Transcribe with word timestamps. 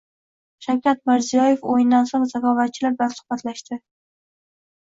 Shavkat 0.67 1.03
Mirziyoyev 1.09 1.67
o‘yindan 1.75 2.09
so‘ng 2.13 2.27
zakovatchilar 2.33 2.99
bilan 2.99 3.17
suhbatlashdi 3.21 3.81